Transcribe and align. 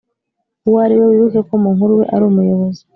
uwo 0.67 0.77
ari 0.85 0.95
we 0.99 1.05
Wibuke 1.09 1.39
ko 1.47 1.53
mu 1.61 1.69
nkuru 1.75 1.93
we 1.99 2.05
ari 2.13 2.23
umuyobozi 2.31 2.81